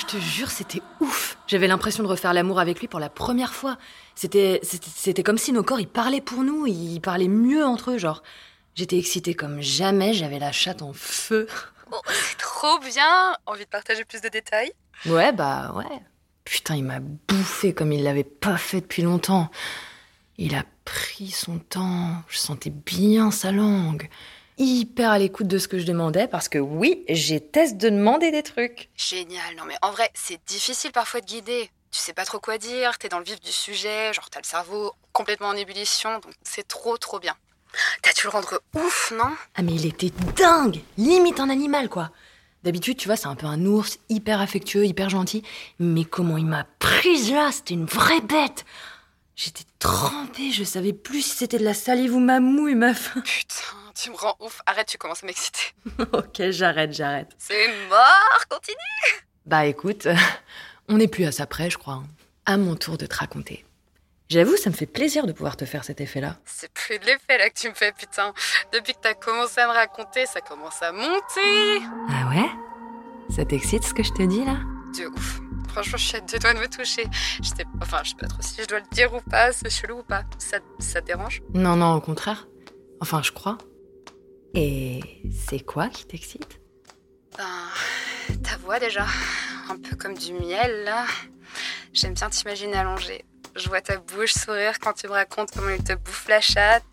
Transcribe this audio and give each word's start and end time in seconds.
je 0.00 0.06
te 0.06 0.16
jure, 0.18 0.50
c'était 0.50 0.82
ouf. 1.00 1.38
J'avais 1.46 1.66
l'impression 1.66 2.02
de 2.02 2.08
refaire 2.08 2.32
l'amour 2.32 2.60
avec 2.60 2.80
lui 2.80 2.88
pour 2.88 3.00
la 3.00 3.08
première 3.08 3.54
fois. 3.54 3.78
C'était, 4.14 4.60
c'était, 4.62 5.22
comme 5.22 5.38
si 5.38 5.52
nos 5.52 5.62
corps, 5.62 5.80
ils 5.80 5.88
parlaient 5.88 6.20
pour 6.20 6.42
nous, 6.42 6.66
ils 6.66 7.00
parlaient 7.00 7.28
mieux 7.28 7.64
entre 7.64 7.92
eux, 7.92 7.98
genre. 7.98 8.22
J'étais 8.74 8.98
excitée 8.98 9.34
comme 9.34 9.62
jamais, 9.62 10.12
j'avais 10.12 10.38
la 10.38 10.52
chatte 10.52 10.82
en 10.82 10.92
feu. 10.92 11.46
Oh, 11.92 12.00
trop 12.36 12.78
bien 12.80 13.36
Envie 13.46 13.64
de 13.64 13.70
partager 13.70 14.04
plus 14.04 14.20
de 14.20 14.28
détails? 14.28 14.72
Ouais, 15.06 15.32
bah 15.32 15.72
ouais. 15.76 16.00
Putain, 16.44 16.76
il 16.76 16.84
m'a 16.84 17.00
bouffé 17.00 17.72
comme 17.72 17.92
il 17.92 18.02
l'avait 18.02 18.24
pas 18.24 18.56
fait 18.56 18.80
depuis 18.80 19.02
longtemps. 19.02 19.50
Il 20.36 20.54
a 20.54 20.64
pris 20.84 21.30
son 21.30 21.58
temps, 21.58 22.22
je 22.28 22.38
sentais 22.38 22.70
bien 22.70 23.30
sa 23.30 23.52
langue. 23.52 24.08
Hyper 24.58 25.10
à 25.10 25.18
l'écoute 25.18 25.48
de 25.48 25.58
ce 25.58 25.68
que 25.68 25.78
je 25.78 25.84
demandais 25.84 26.26
parce 26.28 26.48
que 26.48 26.58
oui, 26.58 27.04
j'ai 27.10 27.40
test 27.40 27.76
de 27.76 27.90
demander 27.90 28.30
des 28.30 28.42
trucs. 28.42 28.88
Génial. 28.96 29.54
Non 29.56 29.64
mais 29.66 29.76
en 29.82 29.90
vrai, 29.90 30.10
c'est 30.14 30.40
difficile 30.46 30.92
parfois 30.92 31.20
de 31.20 31.26
guider. 31.26 31.70
Tu 31.90 32.00
sais 32.00 32.14
pas 32.14 32.24
trop 32.24 32.38
quoi 32.40 32.56
dire, 32.56 32.96
t'es 32.98 33.08
dans 33.08 33.18
le 33.18 33.24
vif 33.24 33.38
du 33.40 33.52
sujet, 33.52 34.12
genre 34.14 34.30
t'as 34.30 34.40
le 34.40 34.46
cerveau 34.46 34.92
complètement 35.12 35.48
en 35.48 35.56
ébullition, 35.56 36.10
donc 36.20 36.32
c'est 36.42 36.66
trop 36.66 36.96
trop 36.96 37.18
bien. 37.18 37.34
T'as 38.02 38.12
dû 38.14 38.22
le 38.24 38.30
rendre 38.30 38.60
ouf, 38.74 39.12
non? 39.16 39.30
Ah 39.54 39.62
mais 39.62 39.74
il 39.74 39.86
était 39.86 40.12
dingue 40.36 40.80
Limite 40.96 41.40
un 41.40 41.50
animal 41.50 41.88
quoi 41.90 42.10
D'habitude, 42.62 42.96
tu 42.96 43.06
vois, 43.08 43.16
c'est 43.16 43.28
un 43.28 43.36
peu 43.36 43.46
un 43.46 43.64
ours, 43.64 43.98
hyper 44.08 44.40
affectueux, 44.40 44.86
hyper 44.86 45.08
gentil. 45.10 45.44
Mais 45.78 46.04
comment 46.04 46.36
il 46.36 46.46
m'a 46.46 46.64
prise 46.78 47.30
là 47.30 47.50
C'était 47.52 47.74
une 47.74 47.84
vraie 47.84 48.22
bête 48.22 48.64
J'étais 49.36 49.64
trempée, 49.78 50.50
je 50.50 50.64
savais 50.64 50.94
plus 50.94 51.20
si 51.22 51.36
c'était 51.36 51.58
de 51.58 51.64
la 51.64 51.74
salive 51.74 52.14
ou 52.14 52.20
ma 52.20 52.40
mouille, 52.40 52.74
meuf. 52.74 53.14
Putain, 53.22 53.85
tu 53.96 54.10
me 54.10 54.16
rends 54.16 54.36
ouf. 54.40 54.60
Arrête, 54.66 54.86
tu 54.86 54.98
commences 54.98 55.22
à 55.22 55.26
m'exciter. 55.26 55.72
ok, 56.12 56.50
j'arrête, 56.50 56.92
j'arrête. 56.92 57.32
C'est 57.38 57.68
mort, 57.88 58.44
continue 58.48 59.26
Bah 59.46 59.66
écoute, 59.66 60.06
on 60.88 60.98
n'est 60.98 61.08
plus 61.08 61.24
à 61.24 61.32
ça 61.32 61.46
près, 61.46 61.70
je 61.70 61.78
crois. 61.78 62.02
À 62.44 62.56
mon 62.56 62.76
tour 62.76 62.98
de 62.98 63.06
te 63.06 63.16
raconter. 63.16 63.64
J'avoue, 64.28 64.56
ça 64.56 64.70
me 64.70 64.74
fait 64.74 64.86
plaisir 64.86 65.26
de 65.26 65.32
pouvoir 65.32 65.56
te 65.56 65.64
faire 65.64 65.84
cet 65.84 66.00
effet-là. 66.00 66.36
C'est 66.44 66.72
plus 66.72 66.98
de 66.98 67.04
l'effet 67.06 67.38
là 67.38 67.48
que 67.48 67.58
tu 67.58 67.68
me 67.68 67.74
fais, 67.74 67.92
putain. 67.92 68.34
Depuis 68.72 68.92
que 68.92 68.98
t'as 69.00 69.14
commencé 69.14 69.60
à 69.60 69.68
me 69.68 69.72
raconter, 69.72 70.26
ça 70.26 70.40
commence 70.40 70.82
à 70.82 70.90
monter. 70.92 71.80
Ah 72.10 72.28
ouais? 72.30 72.50
Ça 73.34 73.44
t'excite 73.44 73.84
ce 73.84 73.94
que 73.94 74.02
je 74.02 74.12
te 74.12 74.22
dis 74.22 74.44
là? 74.44 74.56
De 74.98 75.06
ouf. 75.06 75.40
Franchement, 75.68 75.98
je 75.98 76.06
suis 76.06 76.16
à 76.16 76.20
deux 76.20 76.38
doigts 76.38 76.54
de 76.54 76.58
me 76.58 76.68
toucher. 76.68 77.06
Je 77.42 77.48
sais, 77.48 77.64
enfin, 77.80 78.00
je 78.02 78.10
sais 78.10 78.16
pas 78.16 78.26
trop 78.26 78.42
si 78.42 78.62
je 78.62 78.66
dois 78.66 78.80
le 78.80 78.86
dire 78.92 79.12
ou 79.14 79.20
pas, 79.30 79.52
c'est 79.52 79.70
chelou 79.70 80.00
ou 80.00 80.02
pas. 80.02 80.24
Ça, 80.38 80.58
ça 80.80 81.00
te 81.00 81.06
dérange? 81.06 81.42
Non, 81.54 81.76
non, 81.76 81.94
au 81.94 82.00
contraire. 82.00 82.48
Enfin, 83.00 83.22
je 83.22 83.30
crois. 83.30 83.58
Et 84.56 85.22
c'est 85.46 85.60
quoi 85.60 85.88
qui 85.88 86.06
t'excite? 86.06 86.60
Ben, 87.36 87.68
ta 88.42 88.56
voix 88.56 88.80
déjà. 88.80 89.06
Un 89.68 89.76
peu 89.76 89.94
comme 89.96 90.16
du 90.16 90.32
miel 90.32 90.84
là. 90.84 91.06
J'aime 91.92 92.14
bien 92.14 92.30
t'imaginer 92.30 92.74
allongée 92.74 93.24
je 93.56 93.68
vois 93.68 93.80
ta 93.80 93.96
bouche 93.96 94.34
sourire 94.34 94.78
quand 94.78 94.92
tu 94.92 95.06
me 95.06 95.12
racontes 95.12 95.50
comment 95.52 95.70
il 95.70 95.82
te 95.82 95.94
bouffe 95.94 96.28
la 96.28 96.40
chatte. 96.40 96.84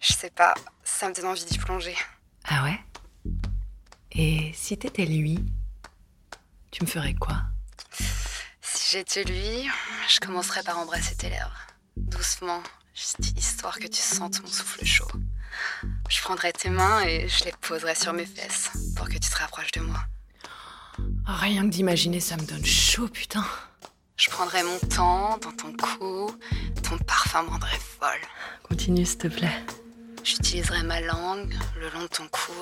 Je 0.00 0.12
sais 0.12 0.30
pas, 0.30 0.54
ça 0.82 1.08
me 1.08 1.14
donne 1.14 1.26
envie 1.26 1.44
d'y 1.44 1.58
plonger. 1.58 1.96
Ah 2.44 2.64
ouais? 2.64 2.80
Et 4.12 4.52
si 4.54 4.76
t'étais 4.76 5.06
lui, 5.06 5.44
tu 6.70 6.82
me 6.82 6.88
ferais 6.88 7.14
quoi? 7.14 7.42
Si 8.60 8.92
j'étais 8.92 9.24
lui, 9.24 9.68
je 10.08 10.20
commencerais 10.20 10.62
par 10.62 10.78
embrasser 10.78 11.14
tes 11.16 11.28
lèvres. 11.28 11.66
Doucement, 11.96 12.62
juste 12.94 13.18
histoire 13.36 13.78
que 13.78 13.86
tu 13.86 14.00
sentes 14.00 14.40
mon 14.42 14.48
souffle 14.48 14.84
chaud. 14.84 15.10
Je 16.12 16.20
prendrais 16.20 16.52
tes 16.52 16.68
mains 16.68 17.02
et 17.04 17.26
je 17.26 17.44
les 17.46 17.52
poserais 17.62 17.94
sur 17.94 18.12
mes 18.12 18.26
fesses 18.26 18.70
pour 18.96 19.08
que 19.08 19.14
tu 19.14 19.30
te 19.30 19.36
rapproches 19.38 19.72
de 19.72 19.80
moi. 19.80 19.98
Rien 21.26 21.62
que 21.62 21.70
d'imaginer, 21.70 22.20
ça 22.20 22.36
me 22.36 22.42
donne 22.42 22.66
chaud, 22.66 23.08
putain. 23.08 23.42
Je 24.18 24.28
prendrai 24.28 24.62
mon 24.62 24.78
temps 24.90 25.38
dans 25.38 25.52
ton 25.52 25.72
cou. 25.72 26.30
Ton 26.82 26.98
parfum 26.98 27.44
me 27.44 27.48
rendrait 27.48 27.78
folle. 27.78 28.20
Continue, 28.62 29.06
s'il 29.06 29.18
te 29.18 29.28
plaît. 29.28 29.64
J'utiliserai 30.22 30.82
ma 30.82 31.00
langue 31.00 31.54
le 31.80 31.88
long 31.88 32.02
de 32.02 32.08
ton 32.08 32.28
cou, 32.28 32.52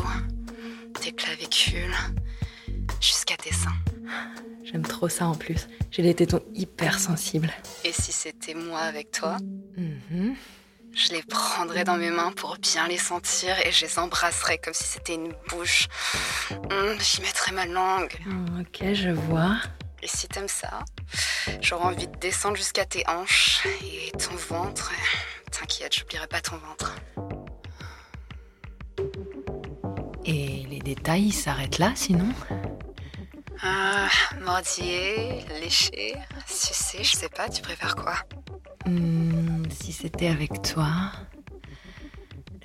tes 1.00 1.10
clavicules, 1.10 1.96
jusqu'à 3.00 3.36
tes 3.36 3.52
seins. 3.52 3.76
J'aime 4.62 4.82
trop 4.82 5.08
ça 5.08 5.26
en 5.26 5.34
plus. 5.34 5.66
J'ai 5.90 6.02
les 6.02 6.14
tétons 6.14 6.42
hyper 6.54 7.00
sensibles. 7.00 7.52
Et 7.84 7.90
si 7.90 8.12
c'était 8.12 8.54
moi 8.54 8.78
avec 8.78 9.10
toi? 9.10 9.38
Mhm. 9.76 10.36
Je 10.94 11.12
les 11.12 11.22
prendrais 11.22 11.84
dans 11.84 11.96
mes 11.96 12.10
mains 12.10 12.32
pour 12.32 12.56
bien 12.58 12.86
les 12.88 12.98
sentir 12.98 13.56
et 13.64 13.72
je 13.72 13.86
les 13.86 13.98
embrasserais 13.98 14.58
comme 14.58 14.74
si 14.74 14.84
c'était 14.84 15.14
une 15.14 15.32
bouche. 15.48 15.88
Hum, 16.70 16.98
J'y 17.00 17.20
mettrais 17.22 17.52
ma 17.52 17.66
langue. 17.66 18.12
Oh, 18.26 18.60
ok, 18.60 18.92
je 18.92 19.10
vois. 19.10 19.56
Et 20.02 20.08
si 20.08 20.28
t'aimes 20.28 20.48
ça, 20.48 20.80
j'aurais 21.60 21.84
envie 21.84 22.08
de 22.08 22.16
descendre 22.18 22.56
jusqu'à 22.56 22.84
tes 22.84 23.04
hanches 23.08 23.66
et 23.82 24.10
ton 24.12 24.34
ventre. 24.34 24.92
T'inquiète, 25.50 25.94
j'oublierai 25.96 26.26
pas 26.26 26.40
ton 26.40 26.56
ventre. 26.56 26.96
Et 30.24 30.66
les 30.68 30.78
détails 30.78 31.26
ils 31.26 31.32
s'arrêtent 31.32 31.78
là, 31.78 31.92
sinon? 31.94 32.32
Ah, 33.62 34.08
mordiller, 34.40 35.44
lécher, 35.60 36.14
sucer, 36.46 37.04
je 37.04 37.16
sais 37.16 37.28
pas, 37.28 37.48
tu 37.48 37.60
préfères 37.60 37.94
quoi? 37.94 38.14
Si 39.70 39.92
c'était 39.92 40.28
avec 40.28 40.62
toi, 40.62 41.12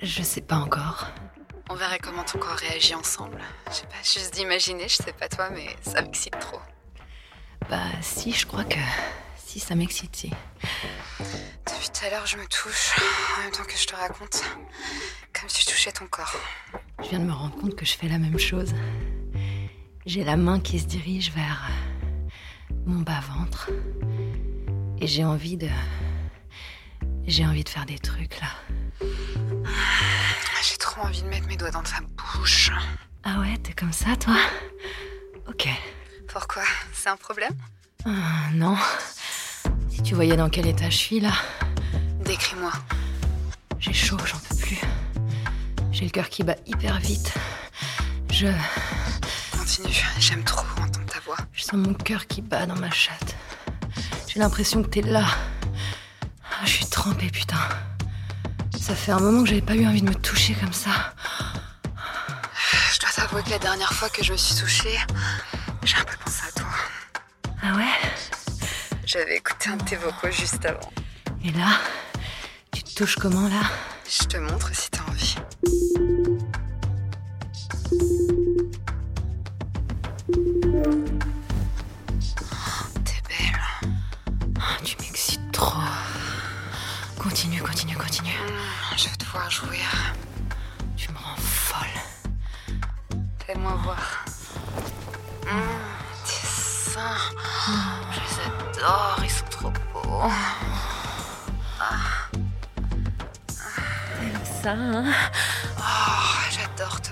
je 0.02 0.22
sais 0.22 0.40
pas 0.40 0.56
encore. 0.56 1.06
On 1.70 1.74
verrait 1.74 1.98
comment 1.98 2.24
ton 2.24 2.38
corps 2.38 2.56
réagit 2.56 2.94
ensemble. 2.94 3.40
Je 3.68 3.74
sais 3.74 3.86
pas, 3.86 4.02
juste 4.02 4.34
d'imaginer, 4.34 4.88
je 4.88 4.96
sais 4.96 5.12
pas 5.12 5.28
toi, 5.28 5.50
mais 5.50 5.66
ça 5.80 6.02
m'excite 6.02 6.38
trop. 6.38 6.60
Bah 7.70 7.78
si, 8.00 8.32
je 8.32 8.46
crois 8.46 8.64
que 8.64 8.78
si 9.36 9.58
ça 9.60 9.74
m'excite, 9.74 10.14
si. 10.14 10.30
Depuis 11.66 11.88
tout 11.92 12.06
à 12.06 12.10
l'heure, 12.10 12.26
je 12.26 12.36
me 12.36 12.46
touche 12.46 12.94
en 13.38 13.42
même 13.42 13.52
temps 13.52 13.64
que 13.64 13.76
je 13.76 13.86
te 13.86 13.96
raconte, 13.96 14.44
comme 15.32 15.48
si 15.48 15.62
je 15.62 15.70
touchais 15.70 15.92
ton 15.92 16.06
corps. 16.06 16.36
Je 17.02 17.08
viens 17.08 17.20
de 17.20 17.24
me 17.24 17.32
rendre 17.32 17.56
compte 17.56 17.74
que 17.74 17.84
je 17.84 17.96
fais 17.96 18.08
la 18.08 18.18
même 18.18 18.38
chose. 18.38 18.74
J'ai 20.04 20.22
la 20.22 20.36
main 20.36 20.60
qui 20.60 20.78
se 20.78 20.86
dirige 20.86 21.32
vers 21.32 21.68
mon 22.84 23.00
bas-ventre. 23.00 23.70
Et 25.00 25.06
j'ai 25.06 25.24
envie 25.24 25.56
de... 25.56 25.68
J'ai 27.26 27.44
envie 27.46 27.64
de 27.64 27.68
faire 27.68 27.86
des 27.86 27.98
trucs 27.98 28.40
là. 28.40 28.48
J'ai 30.68 30.76
trop 30.78 31.02
envie 31.02 31.22
de 31.22 31.28
mettre 31.28 31.46
mes 31.48 31.56
doigts 31.56 31.70
dans 31.70 31.82
ta 31.82 31.98
bouche. 32.00 32.70
Ah 33.24 33.40
ouais, 33.40 33.56
t'es 33.58 33.72
comme 33.72 33.92
ça, 33.92 34.16
toi? 34.16 34.36
Ok. 35.48 35.68
Pourquoi? 36.28 36.62
C'est 36.92 37.08
un 37.08 37.16
problème? 37.16 37.52
Ah, 38.04 38.50
non. 38.54 38.76
Si 39.90 40.02
tu 40.02 40.14
voyais 40.14 40.36
dans 40.36 40.48
quel 40.50 40.66
état 40.66 40.90
je 40.90 40.96
suis 40.96 41.20
là, 41.20 41.32
Décris-moi. 42.24 42.72
j'ai 43.78 43.92
chaud, 43.92 44.18
j'en 44.24 44.38
peux 44.38 44.56
plus. 44.56 44.78
J'ai 45.92 46.04
le 46.04 46.10
cœur 46.10 46.28
qui 46.28 46.42
bat 46.42 46.56
hyper 46.66 46.98
vite. 46.98 47.32
Je... 48.30 48.48
Continue, 49.56 49.94
j'aime 50.18 50.44
trop 50.44 50.66
entendre 50.80 51.06
ta 51.06 51.20
voix. 51.20 51.36
Je 51.52 51.62
sens 51.62 51.74
mon 51.74 51.94
cœur 51.94 52.26
qui 52.26 52.42
bat 52.42 52.66
dans 52.66 52.76
ma 52.76 52.90
chatte. 52.90 53.34
J'ai 54.28 54.40
l'impression 54.40 54.82
que 54.82 54.88
t'es 54.88 55.02
là. 55.02 55.24
Ah, 56.58 56.64
Je 56.64 56.70
suis 56.70 56.86
trempée, 56.86 57.30
putain. 57.30 57.56
Ça 58.80 58.94
fait 58.94 59.12
un 59.12 59.18
moment 59.20 59.42
que 59.42 59.48
j'avais 59.48 59.60
pas 59.62 59.74
eu 59.74 59.86
envie 59.86 60.02
de 60.02 60.08
me 60.08 60.14
toucher 60.14 60.54
comme 60.54 60.72
ça. 60.72 60.90
Je 62.92 63.00
dois 63.00 63.10
t'avouer 63.14 63.42
que 63.42 63.50
la 63.50 63.58
dernière 63.58 63.92
fois 63.92 64.08
que 64.08 64.22
je 64.22 64.32
me 64.32 64.36
suis 64.36 64.54
touchée, 64.60 64.96
j'ai 65.84 65.96
un 65.96 66.04
peu 66.04 66.16
pensé 66.24 66.42
à 66.48 66.52
toi. 66.58 66.68
Ah 67.62 67.74
ouais? 67.76 67.84
J'avais 69.04 69.36
écouté 69.36 69.70
un 69.70 69.76
de 69.76 69.84
tes 69.84 69.96
vocaux 69.96 70.30
juste 70.30 70.64
avant. 70.64 70.92
Et 71.44 71.50
là 71.52 71.78
Tu 72.72 72.82
te 72.82 72.94
touches 72.94 73.16
comment 73.16 73.48
là? 73.48 73.62
Je 74.08 74.24
te 74.26 74.36
montre 74.36 74.70
si 74.74 74.88
t'as 74.90 75.02
envie. 75.02 75.36
Continue, 87.76 87.96
continue. 87.98 88.30
Mmh, 88.30 88.96
Je 88.96 89.08
veux 89.10 89.16
te 89.16 89.24
voir 89.26 89.50
jouir. 89.50 89.84
Tu 90.96 91.12
me 91.12 91.18
rends 91.18 91.36
folle. 91.36 92.78
Fais-moi 93.46 93.74
voir. 93.84 94.24
Mmh, 95.44 95.60
tes 96.24 96.46
seins. 96.46 97.18
Je 98.12 98.20
les 98.20 98.80
adore, 98.80 99.18
ils 99.22 99.30
sont 99.30 99.44
trop 99.50 99.70
beaux. 99.92 100.22
Comme 104.22 104.44
ça, 104.62 104.70
hein 104.72 105.12
Oh, 105.78 106.48
j'adore 106.50 106.98
te 107.02 107.10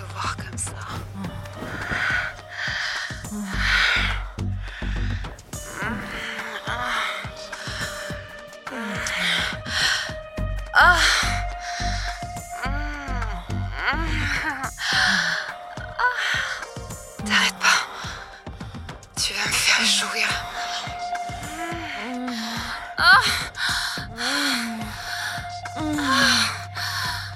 Tu 19.16 19.32
vas 19.32 19.46
me 19.46 19.52
vais 19.52 19.84
jouir. 19.84 20.28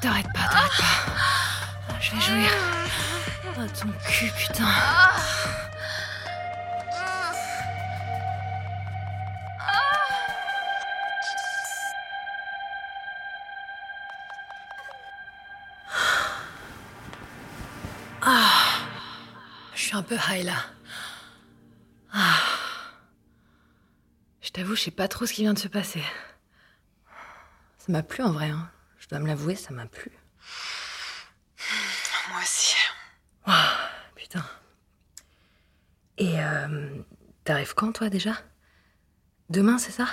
T'arrêtes 0.01 0.33
pas, 0.33 0.49
t'arrêtes 0.51 0.77
pas. 0.77 1.13
Ah, 1.89 1.95
Je 2.01 2.15
vais 2.15 2.21
jouir. 2.21 2.51
Ah, 3.47 3.67
ton 3.81 3.89
cul, 4.09 4.31
putain. 4.37 4.65
Ah, 18.23 18.81
je 19.75 19.83
suis 19.83 19.97
un 19.97 20.03
peu 20.03 20.17
high 20.31 20.45
là. 20.45 20.53
Je 24.59 24.63
t'avoue, 24.65 24.75
je 24.75 24.83
sais 24.83 24.91
pas 24.91 25.07
trop 25.07 25.25
ce 25.25 25.33
qui 25.33 25.43
vient 25.43 25.55
de 25.55 25.59
se 25.61 25.69
passer. 25.69 26.03
Ça 27.79 27.93
m'a 27.93 28.03
plu 28.03 28.25
en 28.25 28.33
vrai. 28.33 28.49
hein. 28.49 28.69
Je 28.99 29.07
dois 29.07 29.21
me 29.21 29.29
l'avouer, 29.29 29.55
ça 29.55 29.73
m'a 29.73 29.87
plu. 29.87 30.11
Moi 32.29 32.41
aussi. 32.43 32.75
Putain. 34.17 34.45
Et 36.17 36.41
euh, 36.43 36.91
t'arrives 37.45 37.75
quand 37.75 37.93
toi 37.93 38.09
déjà? 38.09 38.33
Demain, 39.49 39.79
c'est 39.79 39.93
ça? 39.93 40.07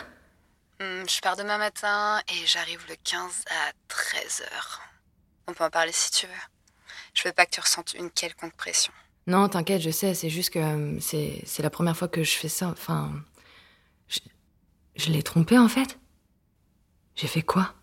Hmm, 0.79 1.09
je 1.09 1.21
pars 1.21 1.37
demain 1.37 1.57
matin 1.57 2.21
et 2.31 2.45
j'arrive 2.45 2.85
le 2.87 2.97
15 3.03 3.45
à 3.49 3.71
13h. 3.91 4.43
On 5.47 5.53
peut 5.55 5.63
en 5.63 5.71
parler 5.71 5.91
si 5.91 6.11
tu 6.11 6.27
veux. 6.27 6.33
Je 7.15 7.23
veux 7.23 7.33
pas 7.33 7.47
que 7.47 7.51
tu 7.55 7.61
ressentes 7.61 7.95
une 7.95 8.11
quelconque 8.11 8.55
pression. 8.55 8.93
Non, 9.25 9.49
t'inquiète, 9.49 9.81
je 9.81 9.89
sais, 9.89 10.13
c'est 10.13 10.29
juste 10.29 10.51
que 10.51 10.59
euh, 10.59 10.99
c'est 10.99 11.41
c'est 11.47 11.63
la 11.63 11.71
première 11.71 11.97
fois 11.97 12.07
que 12.07 12.23
je 12.23 12.33
fais 12.37 12.47
ça. 12.47 12.67
Enfin. 12.67 13.11
Je, 14.95 15.11
l'ai 15.11 15.23
trompé 15.23 15.57
en 15.57 15.67
fait? 15.67 15.99
J'ai 17.15 17.27
fait 17.27 17.41
quoi? 17.41 17.73